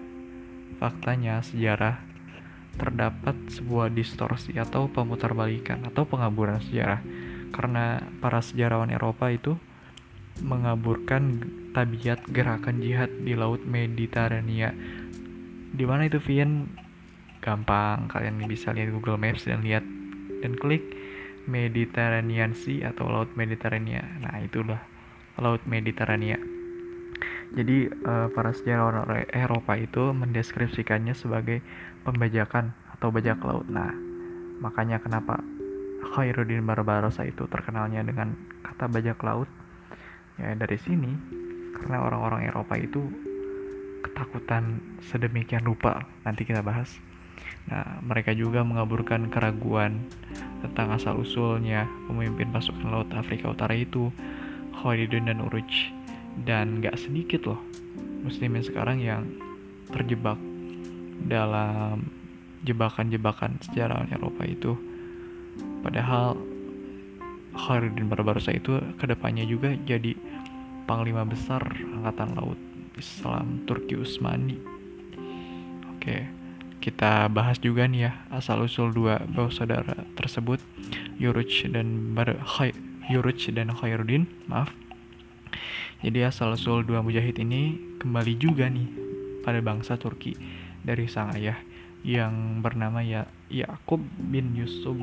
Faktanya 0.81 1.45
sejarah 1.45 2.01
terdapat 2.79 3.35
sebuah 3.53 3.93
distorsi 3.93 4.57
atau 4.57 4.89
pemutarbalikan 4.89 5.85
atau 5.85 6.09
pengaburan 6.09 6.57
sejarah 6.63 7.03
karena 7.51 8.01
para 8.23 8.39
sejarawan 8.41 8.89
Eropa 8.89 9.29
itu 9.29 9.59
mengaburkan 10.41 11.43
tabiat 11.75 12.25
gerakan 12.31 12.81
jihad 12.81 13.11
di 13.21 13.37
laut 13.37 13.61
Mediterania. 13.67 14.73
Di 15.71 15.83
mana 15.85 16.07
itu 16.09 16.17
Vian? 16.17 16.71
Gampang, 17.41 18.05
kalian 18.05 18.41
bisa 18.45 18.69
lihat 18.69 18.93
Google 18.93 19.17
Maps 19.17 19.45
dan 19.49 19.65
lihat 19.65 19.81
dan 20.41 20.53
klik 20.57 21.00
Mediterranean 21.51 22.55
Sea 22.55 22.95
atau 22.95 23.11
Laut 23.11 23.35
Mediterania. 23.35 23.99
Nah, 24.23 24.39
itulah 24.39 24.79
Laut 25.35 25.59
Mediterania. 25.67 26.39
Jadi 27.51 27.91
uh, 27.91 28.31
para 28.31 28.55
sejarawan 28.55 29.27
Eropa 29.27 29.75
itu 29.75 30.15
mendeskripsikannya 30.15 31.11
sebagai 31.11 31.59
pembajakan 32.07 32.71
atau 32.95 33.11
bajak 33.11 33.43
laut. 33.43 33.67
Nah, 33.67 33.91
makanya 34.63 35.03
kenapa 35.03 35.43
Khairuddin 36.15 36.63
Barbarossa 36.63 37.27
itu 37.27 37.45
terkenalnya 37.51 38.07
dengan 38.07 38.33
kata 38.63 38.87
bajak 38.87 39.19
laut. 39.27 39.51
Ya 40.39 40.55
dari 40.55 40.79
sini 40.79 41.11
karena 41.75 42.07
orang-orang 42.07 42.47
Eropa 42.47 42.79
itu 42.79 43.03
ketakutan 43.99 44.79
sedemikian 45.11 45.67
rupa. 45.67 46.07
Nanti 46.23 46.47
kita 46.47 46.63
bahas. 46.63 47.10
Nah, 47.69 48.01
mereka 48.01 48.33
juga 48.33 48.65
mengaburkan 48.65 49.29
keraguan 49.29 50.01
tentang 50.65 50.93
asal-usulnya 50.97 51.85
pemimpin 52.09 52.49
pasukan 52.49 52.89
laut 52.89 53.09
Afrika 53.13 53.53
Utara 53.53 53.73
itu, 53.77 54.09
Khalidun 54.81 55.29
dan 55.29 55.39
Uruj. 55.39 55.93
Dan 56.43 56.79
gak 56.79 56.95
sedikit 56.97 57.43
loh 57.47 57.61
muslimin 58.23 58.63
sekarang 58.63 59.03
yang 59.03 59.27
terjebak 59.91 60.39
dalam 61.27 62.07
jebakan-jebakan 62.63 63.59
sejarah 63.61 64.07
Eropa 64.09 64.45
itu. 64.47 64.73
Padahal 65.81 66.37
Khalidun 67.51 68.07
Barbarossa 68.07 68.55
itu 68.55 68.79
ke 68.95 69.05
depannya 69.09 69.43
juga 69.43 69.75
jadi 69.83 70.15
panglima 70.87 71.27
besar 71.27 71.61
angkatan 71.99 72.37
laut 72.37 72.59
Islam 72.95 73.65
Turki 73.67 73.99
Utsmani. 73.99 74.55
Oke 75.97 76.40
kita 76.81 77.29
bahas 77.29 77.61
juga 77.61 77.85
nih 77.85 78.09
ya 78.09 78.11
asal 78.33 78.65
usul 78.65 78.89
dua 78.89 79.21
saudara 79.53 79.93
tersebut 80.17 80.57
Yuruch 81.21 81.69
dan 81.69 82.17
Bar 82.17 82.41
Khay 82.41 82.73
Yuruch 83.05 83.53
dan 83.53 83.69
Khairuddin 83.69 84.25
maaf. 84.49 84.73
Jadi 86.01 86.25
asal 86.25 86.57
usul 86.57 86.81
dua 86.81 87.05
mujahid 87.05 87.37
ini 87.37 87.77
kembali 88.01 88.33
juga 88.41 88.65
nih 88.65 88.89
pada 89.45 89.61
bangsa 89.61 90.01
Turki 90.01 90.33
dari 90.81 91.05
sang 91.05 91.29
ayah 91.37 91.61
yang 92.01 92.65
bernama 92.65 93.05
ya 93.05 93.29
Yakub 93.53 94.01
bin 94.17 94.57
Yusuf. 94.57 94.97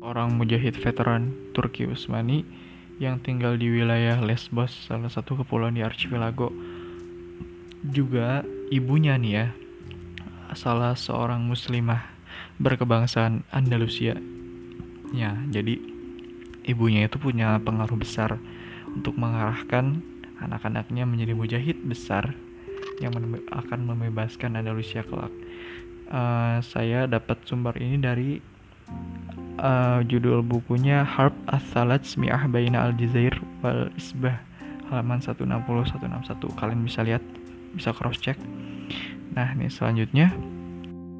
Orang 0.00 0.40
mujahid 0.40 0.80
veteran 0.80 1.32
Turki 1.52 1.84
Utsmani 1.84 2.48
yang 2.96 3.20
tinggal 3.20 3.60
di 3.60 3.68
wilayah 3.68 4.24
Lesbos 4.24 4.72
salah 4.88 5.12
satu 5.12 5.36
kepulauan 5.44 5.76
di 5.76 5.84
archipelago 5.84 6.48
juga 7.84 8.40
ibunya 8.72 9.20
nih 9.20 9.32
ya 9.32 9.46
salah 10.54 10.94
seorang 10.98 11.42
muslimah 11.44 12.06
berkebangsaan 12.58 13.46
Andalusia. 13.50 14.18
Ya, 15.14 15.38
jadi 15.50 15.78
ibunya 16.66 17.06
itu 17.06 17.20
punya 17.20 17.58
pengaruh 17.62 17.98
besar 17.98 18.40
untuk 18.90 19.14
mengarahkan 19.18 20.02
anak-anaknya 20.42 21.06
menjadi 21.06 21.32
mujahid 21.34 21.78
besar 21.86 22.34
yang 22.98 23.14
akan 23.50 23.80
membebaskan 23.86 24.58
Andalusia 24.58 25.02
kelak. 25.06 25.30
Uh, 26.10 26.60
saya 26.62 27.10
dapat 27.10 27.42
sumber 27.48 27.74
ini 27.80 27.96
dari 27.98 28.30
uh, 29.58 30.04
judul 30.04 30.44
bukunya 30.44 31.02
Harb 31.02 31.34
As-Salat 31.48 32.04
Smi'ah 32.04 32.46
Baina 32.46 32.86
Al-Jazair 32.90 33.40
wal 33.64 33.90
Isbah 33.96 34.38
halaman 34.92 35.18
160 35.18 35.48
161. 35.48 36.60
Kalian 36.60 36.80
bisa 36.84 37.00
lihat, 37.02 37.24
bisa 37.72 37.90
cross 37.90 38.20
check. 38.20 38.36
Nah, 39.34 39.54
ini 39.54 39.66
selanjutnya. 39.68 40.30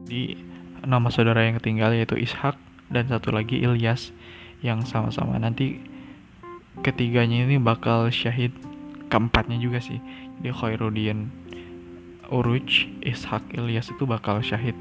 Di 0.04 0.38
nama 0.84 1.08
saudara 1.08 1.42
yang 1.42 1.56
ketinggal 1.58 1.96
yaitu 1.96 2.14
Ishak 2.20 2.60
dan 2.92 3.08
satu 3.08 3.32
lagi 3.32 3.60
Ilyas 3.60 4.12
yang 4.60 4.84
sama-sama. 4.84 5.36
Nanti 5.40 5.80
ketiganya 6.84 7.48
ini 7.48 7.56
bakal 7.60 8.08
syahid. 8.12 8.52
Keempatnya 9.12 9.60
juga 9.60 9.78
sih 9.78 10.00
di 10.40 10.50
Khairuddin 10.50 11.30
Uruj 12.32 12.88
Ishak 13.04 13.52
Ilyas 13.54 13.92
itu 13.92 14.08
bakal 14.08 14.40
syahid. 14.40 14.74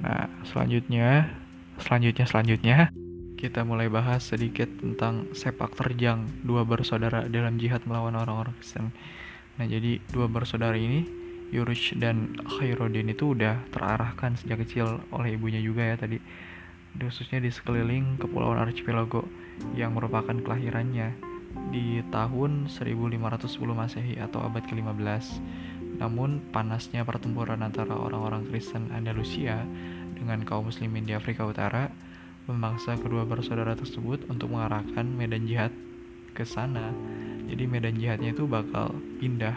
Nah 0.00 0.28
selanjutnya 0.48 1.30
selanjutnya 1.76 2.24
selanjutnya 2.24 2.76
kita 3.36 3.62
mulai 3.68 3.92
bahas 3.92 4.24
sedikit 4.24 4.66
tentang 4.80 5.28
sepak 5.36 5.76
terjang 5.76 6.24
dua 6.40 6.64
bersaudara 6.64 7.28
dalam 7.28 7.60
jihad 7.60 7.84
melawan 7.84 8.16
orang-orang 8.16 8.56
Kristen. 8.56 8.90
Nah 9.60 9.68
jadi 9.68 10.00
dua 10.10 10.26
bersaudara 10.26 10.74
ini 10.74 11.25
Yurush 11.54 11.94
dan 11.98 12.34
Khairuddin 12.42 13.12
itu 13.12 13.32
udah 13.36 13.62
terarahkan 13.70 14.34
sejak 14.34 14.66
kecil 14.66 14.98
oleh 15.14 15.38
ibunya 15.38 15.62
juga 15.62 15.86
ya 15.86 15.96
tadi 15.98 16.18
khususnya 16.96 17.38
di 17.44 17.52
sekeliling 17.52 18.16
kepulauan 18.16 18.56
archipelago 18.56 19.28
yang 19.76 19.92
merupakan 19.92 20.32
kelahirannya 20.32 21.12
di 21.70 22.00
tahun 22.12 22.68
1510 22.72 23.44
Masehi 23.72 24.14
atau 24.20 24.44
abad 24.44 24.64
ke-15. 24.64 25.40
Namun 25.96 26.44
panasnya 26.52 27.04
pertempuran 27.04 27.64
antara 27.64 27.96
orang-orang 27.96 28.44
Kristen 28.48 28.92
Andalusia 28.92 29.64
dengan 30.16 30.44
kaum 30.44 30.68
muslimin 30.68 31.08
di 31.08 31.16
Afrika 31.16 31.44
Utara 31.44 31.88
memaksa 32.46 32.94
kedua 33.00 33.26
bersaudara 33.26 33.74
tersebut 33.74 34.28
untuk 34.30 34.52
mengarahkan 34.52 35.04
medan 35.04 35.48
jihad 35.48 35.72
ke 36.36 36.44
sana. 36.44 36.92
Jadi 37.48 37.64
medan 37.64 37.96
jihadnya 37.96 38.36
itu 38.36 38.44
bakal 38.44 38.92
pindah 39.18 39.56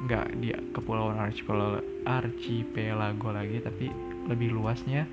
nggak 0.00 0.26
di 0.40 0.54
kepulauan 0.72 1.20
archipelago, 1.20 1.84
archipelago 2.08 3.28
lagi 3.32 3.60
tapi 3.60 3.92
lebih 4.28 4.56
luasnya 4.56 5.04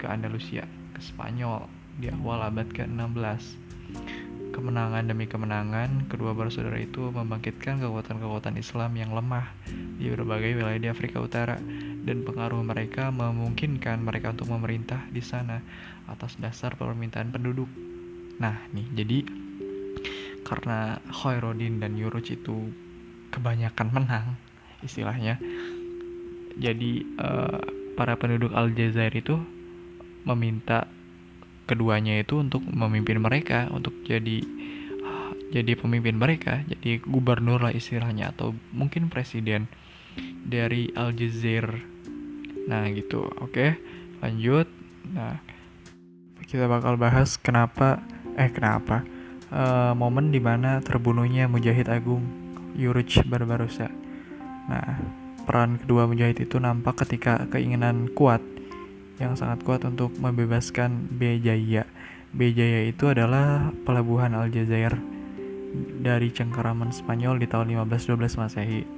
ke 0.00 0.08
Andalusia 0.08 0.64
ke 0.96 1.00
Spanyol 1.04 1.68
di 2.00 2.08
awal 2.08 2.48
abad 2.48 2.68
ke-16 2.72 3.60
kemenangan 4.52 5.08
demi 5.08 5.24
kemenangan 5.24 6.08
kedua 6.12 6.36
bersaudara 6.36 6.76
itu 6.76 7.08
membangkitkan 7.08 7.80
kekuatan-kekuatan 7.80 8.60
Islam 8.60 8.92
yang 8.96 9.16
lemah 9.16 9.48
di 9.96 10.12
berbagai 10.12 10.60
wilayah 10.60 10.80
di 10.80 10.88
Afrika 10.92 11.24
Utara 11.24 11.56
dan 12.04 12.24
pengaruh 12.24 12.60
mereka 12.60 13.08
memungkinkan 13.08 14.04
mereka 14.04 14.36
untuk 14.36 14.52
memerintah 14.52 15.08
di 15.08 15.24
sana 15.24 15.64
atas 16.04 16.36
dasar 16.36 16.76
permintaan 16.76 17.32
penduduk. 17.32 17.68
Nah, 18.36 18.68
nih 18.76 18.86
jadi 18.92 19.18
karena 20.44 21.00
Khairuddin 21.08 21.80
dan 21.80 21.96
Yuruch 21.96 22.28
itu 22.34 22.74
kebanyakan 23.32 23.88
menang 23.88 24.26
istilahnya. 24.84 25.40
Jadi 26.60 27.00
uh, 27.16 27.58
para 27.96 28.20
penduduk 28.20 28.52
Aljazair 28.52 29.12
itu 29.16 29.40
meminta 30.28 30.86
keduanya 31.64 32.20
itu 32.20 32.38
untuk 32.38 32.60
memimpin 32.68 33.18
mereka 33.22 33.70
untuk 33.72 33.94
jadi 34.04 34.44
jadi 35.52 35.76
pemimpin 35.76 36.16
mereka 36.16 36.64
jadi 36.64 37.04
gubernur 37.04 37.60
lah 37.60 37.76
istilahnya 37.76 38.32
atau 38.32 38.56
mungkin 38.72 39.12
presiden 39.12 39.68
dari 40.44 40.92
Aljazair 40.92 41.68
nah 42.68 42.88
gitu. 42.92 43.28
Oke 43.40 43.76
lanjut. 44.24 44.68
Nah 45.12 45.40
kita 46.48 46.68
bakal 46.68 47.00
bahas 47.00 47.40
kenapa 47.40 48.00
eh 48.36 48.48
kenapa 48.52 49.04
uh, 49.52 49.92
momen 49.92 50.32
di 50.32 50.40
mana 50.40 50.80
terbunuhnya 50.80 51.48
Mujahid 51.48 51.88
Agung 51.88 52.41
Yuruj 52.76 53.24
Barbarossa 53.28 53.90
nah 54.70 55.00
peran 55.42 55.80
kedua 55.82 56.06
Mujahid 56.06 56.38
itu 56.38 56.62
nampak 56.62 57.02
ketika 57.06 57.50
keinginan 57.50 58.10
kuat 58.14 58.40
yang 59.18 59.34
sangat 59.34 59.62
kuat 59.66 59.82
untuk 59.84 60.14
membebaskan 60.18 61.10
Bejaya 61.12 61.84
Bejaya 62.32 62.88
itu 62.88 63.12
adalah 63.12 63.68
pelabuhan 63.84 64.32
Aljazair 64.32 64.96
dari 66.00 66.32
cengkeraman 66.32 66.88
Spanyol 66.88 67.36
di 67.36 67.44
tahun 67.44 67.76
1512 67.76 68.40
Masehi. 68.40 68.88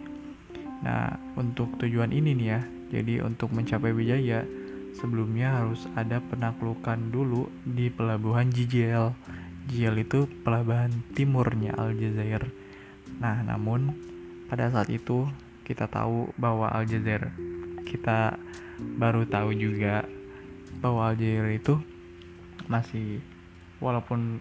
Nah, 0.86 1.18
untuk 1.34 1.74
tujuan 1.82 2.14
ini 2.14 2.30
nih 2.30 2.46
ya, 2.46 2.60
jadi 2.94 3.26
untuk 3.26 3.50
mencapai 3.50 3.90
Wijaya, 3.90 4.46
sebelumnya 4.94 5.50
harus 5.50 5.90
ada 5.98 6.22
penaklukan 6.22 7.10
dulu 7.10 7.50
di 7.66 7.90
pelabuhan 7.90 8.54
Jijel. 8.54 9.18
Jijel 9.66 10.06
itu 10.06 10.30
pelabuhan 10.46 10.94
timurnya 11.18 11.74
Aljazair. 11.74 12.46
Nah, 13.20 13.40
namun 13.44 13.94
pada 14.48 14.68
saat 14.68 14.88
itu 14.92 15.28
kita 15.64 15.88
tahu 15.88 16.30
bahwa 16.36 16.68
Aljazair 16.68 17.32
kita 17.88 18.36
baru 19.00 19.24
tahu 19.24 19.54
juga 19.56 20.04
bahwa 20.78 21.12
Aljazair 21.12 21.56
itu 21.56 21.80
masih 22.68 23.20
walaupun 23.82 24.40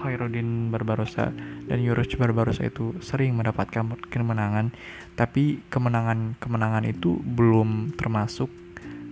Khairuddin 0.00 0.72
Barbarossa 0.72 1.32
dan 1.68 1.78
Yuruj 1.80 2.16
Barbarossa 2.16 2.64
itu 2.64 2.96
sering 3.04 3.36
mendapatkan 3.36 3.96
kemenangan, 4.08 4.72
tapi 5.16 5.60
kemenangan-kemenangan 5.68 6.84
itu 6.88 7.20
belum 7.20 7.92
termasuk 7.96 8.48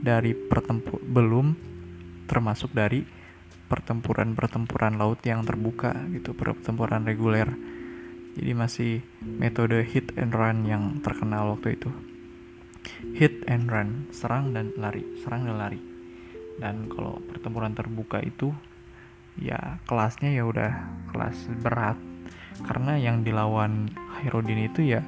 dari 0.03 0.35
pertempur 0.35 0.99
belum 1.05 1.55
termasuk 2.27 2.73
dari 2.73 3.05
pertempuran-pertempuran 3.69 5.01
laut 5.01 5.21
yang 5.25 5.45
terbuka 5.49 5.97
gitu, 6.13 6.37
pertempuran 6.37 7.09
reguler. 7.09 7.49
Jadi 8.33 8.51
masih 8.57 8.93
metode 9.21 9.85
hit 9.85 10.13
and 10.17 10.33
run 10.33 10.65
yang 10.65 11.01
terkenal 11.05 11.57
waktu 11.57 11.77
itu. 11.77 11.91
Hit 13.13 13.45
and 13.47 13.69
run, 13.69 14.09
serang 14.11 14.57
dan 14.57 14.73
lari, 14.81 15.05
serang 15.21 15.45
dan 15.45 15.57
lari. 15.61 15.81
Dan 16.57 16.89
kalau 16.89 17.21
pertempuran 17.29 17.77
terbuka 17.77 18.21
itu 18.25 18.53
ya 19.41 19.81
kelasnya 19.89 20.29
ya 20.29 20.45
udah 20.45 20.73
kelas 21.09 21.49
berat 21.65 21.97
karena 22.69 23.01
yang 23.01 23.25
dilawan 23.25 23.89
Khairuddin 24.21 24.69
itu 24.69 24.85
ya 24.85 25.01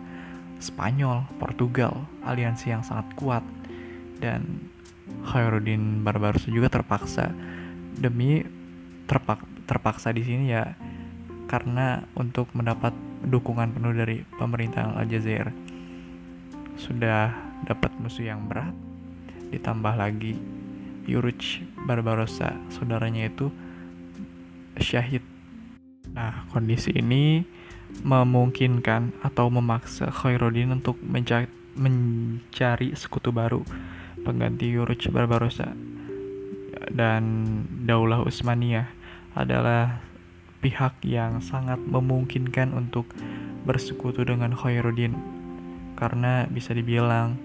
Spanyol, 0.65 1.29
Portugal, 1.37 2.09
aliansi 2.25 2.73
yang 2.73 2.81
sangat 2.81 3.13
kuat 3.21 3.45
dan 4.17 4.73
Khairuddin 5.29 6.01
Barbarossa 6.01 6.49
juga 6.49 6.73
terpaksa 6.73 7.29
demi 8.01 8.41
terpak 9.05 9.45
terpaksa 9.69 10.09
di 10.17 10.25
sini 10.25 10.49
ya 10.49 10.73
karena 11.45 12.09
untuk 12.17 12.49
mendapat 12.57 12.97
dukungan 13.27 13.73
penuh 13.73 13.95
dari 13.97 14.23
pemerintah 14.37 14.95
Aljazair 14.97 15.51
sudah 16.77 17.31
dapat 17.65 17.91
musuh 18.03 18.29
yang 18.29 18.45
berat 18.51 18.75
ditambah 19.55 19.95
lagi 19.95 20.35
Yuruj 21.05 21.63
Barbarossa 21.85 22.57
saudaranya 22.73 23.29
itu 23.29 23.53
syahid. 24.81 25.23
Nah, 26.11 26.49
kondisi 26.51 26.91
ini 26.97 27.45
memungkinkan 28.03 29.23
atau 29.23 29.53
memaksa 29.53 30.11
Khairuddin 30.11 30.75
untuk 30.75 30.99
mencari, 31.05 31.47
mencari 31.79 32.97
sekutu 32.97 33.31
baru 33.31 33.63
pengganti 34.25 34.73
Yuruj 34.73 35.13
Barbarossa 35.13 35.71
dan 36.91 37.23
Daulah 37.85 38.25
Utsmaniyah 38.25 38.89
adalah 39.35 40.04
pihak 40.65 40.97
yang 41.05 41.45
sangat 41.45 41.77
memungkinkan 41.85 42.73
untuk 42.73 43.05
bersekutu 43.69 44.25
dengan 44.25 44.57
Khairuddin. 44.57 45.13
Karena 46.01 46.49
bisa 46.49 46.73
dibilang 46.73 47.37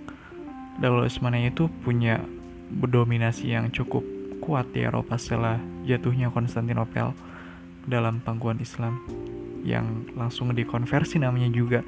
Daulah 0.79 1.11
Utsmaniyah 1.11 1.51
itu 1.51 1.67
punya 1.83 2.23
dominasi 2.71 3.51
yang 3.51 3.67
cukup 3.75 4.07
kuat 4.39 4.71
di 4.71 4.87
Eropa 4.87 5.19
setelah 5.19 5.59
jatuhnya 5.83 6.31
Konstantinopel 6.31 7.11
dalam 7.83 8.23
pangkuan 8.23 8.63
Islam 8.63 9.03
yang 9.67 10.07
langsung 10.15 10.55
dikonversi 10.55 11.19
namanya 11.19 11.51
juga 11.51 11.83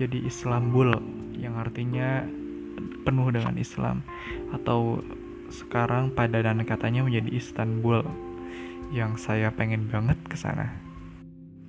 jadi 0.00 0.24
Islambul 0.24 0.96
yang 1.36 1.60
artinya 1.60 2.24
penuh 3.04 3.28
dengan 3.28 3.60
Islam 3.60 4.00
atau 4.56 5.04
sekarang 5.52 6.14
pada 6.16 6.40
dan 6.40 6.64
katanya 6.64 7.04
menjadi 7.04 7.36
Istanbul 7.36 8.29
yang 8.90 9.14
saya 9.16 9.54
pengen 9.54 9.86
banget 9.86 10.18
ke 10.26 10.34
sana. 10.34 10.74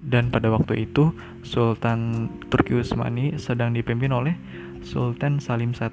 Dan 0.01 0.33
pada 0.33 0.49
waktu 0.49 0.89
itu 0.89 1.13
Sultan 1.45 2.27
Turki 2.49 2.73
Utsmani 2.73 3.37
sedang 3.37 3.77
dipimpin 3.77 4.09
oleh 4.09 4.33
Sultan 4.81 5.37
Salim 5.37 5.77
I 5.77 5.89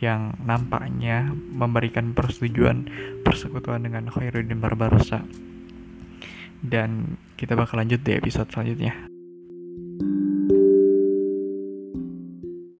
yang 0.00 0.34
nampaknya 0.42 1.30
memberikan 1.30 2.16
persetujuan 2.16 2.88
persekutuan 3.22 3.84
dengan 3.84 4.08
Khairuddin 4.08 4.58
Barbarossa. 4.58 5.20
Dan 6.64 7.20
kita 7.36 7.52
bakal 7.52 7.84
lanjut 7.84 8.00
di 8.00 8.16
episode 8.16 8.48
selanjutnya. 8.48 9.11